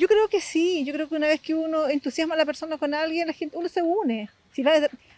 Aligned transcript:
Yo 0.00 0.08
creo 0.08 0.28
que 0.28 0.40
sí, 0.40 0.82
yo 0.86 0.94
creo 0.94 1.10
que 1.10 1.14
una 1.14 1.26
vez 1.26 1.42
que 1.42 1.54
uno 1.54 1.86
entusiasma 1.86 2.34
a 2.34 2.38
la 2.38 2.46
persona 2.46 2.78
con 2.78 2.94
alguien, 2.94 3.26
la 3.26 3.34
gente, 3.34 3.58
uno 3.58 3.68
se 3.68 3.82
une. 3.82 4.30
Si 4.50 4.64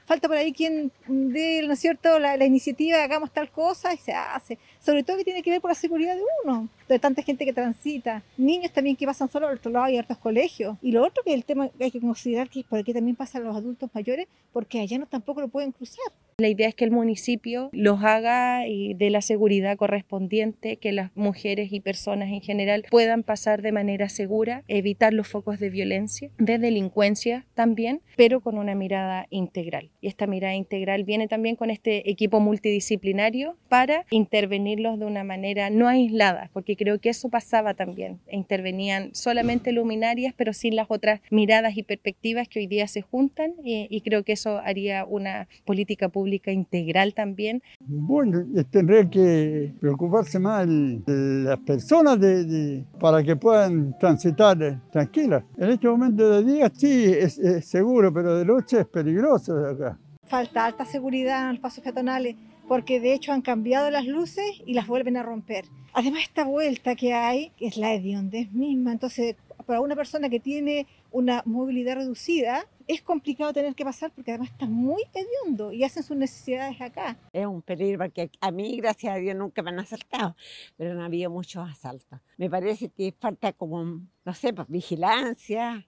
falta 0.06 0.26
por 0.26 0.36
ahí 0.36 0.52
quien 0.52 0.90
dé, 1.06 1.62
¿no 1.64 1.74
es 1.74 1.78
cierto?, 1.78 2.18
la, 2.18 2.44
iniciativa, 2.44 3.00
hagamos 3.00 3.30
tal 3.30 3.48
cosa 3.48 3.94
y 3.94 3.98
se 3.98 4.12
hace. 4.12 4.58
Sobre 4.80 5.04
todo 5.04 5.18
que 5.18 5.22
tiene 5.22 5.40
que 5.44 5.52
ver 5.52 5.60
con 5.60 5.68
la 5.68 5.76
seguridad 5.76 6.16
de 6.16 6.22
uno, 6.42 6.68
de 6.88 6.98
tanta 6.98 7.22
gente 7.22 7.44
que 7.44 7.52
transita. 7.52 8.24
Niños 8.36 8.72
también 8.72 8.96
que 8.96 9.06
pasan 9.06 9.30
solo 9.30 9.46
al 9.46 9.58
otro 9.58 9.70
lado, 9.70 9.84
hay 9.84 9.98
hartos 9.98 10.18
colegios. 10.18 10.76
Y 10.82 10.90
lo 10.90 11.06
otro 11.06 11.22
que 11.22 11.32
el 11.32 11.44
tema 11.44 11.68
que 11.68 11.84
hay 11.84 11.92
que 11.92 12.00
considerar 12.00 12.50
que 12.50 12.58
es 12.58 12.66
por 12.66 12.80
aquí 12.80 12.92
también 12.92 13.14
pasan 13.14 13.44
los 13.44 13.54
adultos 13.54 13.88
mayores, 13.94 14.26
porque 14.52 14.80
allá 14.80 14.98
no 14.98 15.06
tampoco 15.06 15.42
lo 15.42 15.46
pueden 15.46 15.70
cruzar. 15.70 16.10
La 16.42 16.48
idea 16.48 16.66
es 16.66 16.74
que 16.74 16.84
el 16.84 16.90
municipio 16.90 17.70
los 17.72 18.02
haga 18.02 18.66
y 18.66 18.94
de 18.94 19.10
la 19.10 19.20
seguridad 19.20 19.76
correspondiente, 19.76 20.76
que 20.76 20.90
las 20.90 21.16
mujeres 21.16 21.72
y 21.72 21.78
personas 21.78 22.30
en 22.30 22.40
general 22.40 22.84
puedan 22.90 23.22
pasar 23.22 23.62
de 23.62 23.70
manera 23.70 24.08
segura, 24.08 24.64
evitar 24.66 25.12
los 25.12 25.28
focos 25.28 25.60
de 25.60 25.70
violencia, 25.70 26.30
de 26.38 26.58
delincuencia 26.58 27.46
también, 27.54 28.00
pero 28.16 28.40
con 28.40 28.58
una 28.58 28.74
mirada 28.74 29.28
integral. 29.30 29.90
Y 30.00 30.08
esta 30.08 30.26
mirada 30.26 30.56
integral 30.56 31.04
viene 31.04 31.28
también 31.28 31.54
con 31.54 31.70
este 31.70 32.10
equipo 32.10 32.40
multidisciplinario 32.40 33.56
para 33.68 34.04
intervenirlos 34.10 34.98
de 34.98 35.06
una 35.06 35.22
manera 35.22 35.70
no 35.70 35.86
aislada, 35.86 36.50
porque 36.52 36.74
creo 36.74 36.98
que 36.98 37.10
eso 37.10 37.28
pasaba 37.28 37.74
también. 37.74 38.18
Intervenían 38.32 39.14
solamente 39.14 39.70
luminarias, 39.70 40.34
pero 40.36 40.52
sin 40.52 40.74
las 40.74 40.88
otras 40.88 41.20
miradas 41.30 41.76
y 41.76 41.84
perspectivas 41.84 42.48
que 42.48 42.58
hoy 42.58 42.66
día 42.66 42.88
se 42.88 43.00
juntan 43.00 43.54
y, 43.62 43.86
y 43.88 44.00
creo 44.00 44.24
que 44.24 44.32
eso 44.32 44.58
haría 44.58 45.04
una 45.04 45.46
política 45.64 46.08
pública 46.08 46.31
integral 46.52 47.14
también. 47.14 47.62
Bueno, 47.80 48.44
tendría 48.70 49.08
que 49.08 49.74
preocuparse 49.80 50.38
más 50.38 50.66
de 50.66 51.44
las 51.44 51.58
personas 51.60 52.18
de, 52.20 52.84
para 52.98 53.22
que 53.22 53.36
puedan 53.36 53.96
transitar 53.98 54.80
tranquilas. 54.90 55.44
En 55.56 55.70
este 55.70 55.88
momento 55.88 56.28
de 56.28 56.52
día 56.52 56.72
sí 56.74 57.04
es, 57.04 57.38
es 57.38 57.66
seguro, 57.66 58.12
pero 58.12 58.38
de 58.38 58.44
noche 58.44 58.80
es 58.80 58.86
peligroso 58.86 59.56
acá. 59.66 59.98
Falta 60.26 60.64
alta 60.64 60.84
seguridad 60.84 61.42
en 61.42 61.54
los 61.54 61.60
pasos 61.60 61.84
peatonales 61.84 62.36
porque 62.68 63.00
de 63.00 63.12
hecho 63.12 63.32
han 63.32 63.42
cambiado 63.42 63.90
las 63.90 64.06
luces 64.06 64.62
y 64.64 64.74
las 64.74 64.86
vuelven 64.86 65.16
a 65.16 65.22
romper. 65.22 65.66
Además 65.92 66.22
esta 66.22 66.44
vuelta 66.44 66.94
que 66.94 67.12
hay, 67.12 67.52
es 67.60 67.76
la 67.76 67.92
hediondez 67.92 68.50
misma, 68.52 68.92
entonces 68.92 69.36
para 69.62 69.80
una 69.80 69.96
persona 69.96 70.28
que 70.28 70.40
tiene 70.40 70.86
una 71.10 71.42
movilidad 71.44 71.96
reducida, 71.96 72.66
es 72.88 73.02
complicado 73.02 73.52
tener 73.52 73.74
que 73.74 73.84
pasar 73.84 74.10
porque 74.12 74.32
además 74.32 74.50
está 74.50 74.66
muy 74.66 75.02
hediondo 75.14 75.72
y 75.72 75.84
hacen 75.84 76.02
sus 76.02 76.16
necesidades 76.16 76.80
acá. 76.80 77.16
Es 77.32 77.46
un 77.46 77.62
peligro 77.62 77.98
porque 77.98 78.30
a 78.40 78.50
mí, 78.50 78.76
gracias 78.76 79.14
a 79.14 79.18
Dios, 79.18 79.36
nunca 79.36 79.62
me 79.62 79.70
han 79.70 79.78
asaltado, 79.78 80.36
pero 80.76 80.94
no 80.94 81.02
ha 81.02 81.06
habido 81.06 81.30
muchos 81.30 81.68
asaltos. 81.68 82.20
Me 82.36 82.50
parece 82.50 82.88
que 82.88 83.14
falta 83.18 83.52
como, 83.52 83.84
no 83.84 84.34
sé, 84.34 84.52
pues, 84.52 84.68
vigilancia, 84.68 85.80